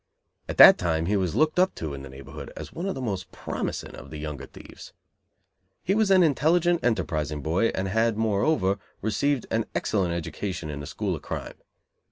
At 0.49 0.57
that 0.57 0.79
time 0.79 1.05
he 1.05 1.15
was 1.15 1.35
looked 1.35 1.59
up 1.59 1.75
to 1.75 1.93
in 1.93 2.01
the 2.01 2.09
neighborhood 2.09 2.51
as 2.57 2.73
one 2.73 2.87
of 2.87 2.95
the 2.95 3.01
most 3.03 3.31
promising 3.31 3.95
of 3.95 4.09
the 4.09 4.17
younger 4.17 4.47
thieves. 4.47 4.93
He 5.83 5.93
was 5.93 6.09
an 6.09 6.23
intelligent, 6.23 6.83
enterprising 6.83 7.43
boy 7.43 7.67
and 7.75 7.87
had, 7.87 8.17
moreover, 8.17 8.79
received 9.03 9.45
an 9.51 9.65
excellent 9.75 10.15
education 10.15 10.71
in 10.71 10.79
the 10.79 10.87
school 10.87 11.15
of 11.15 11.21
crime. 11.21 11.53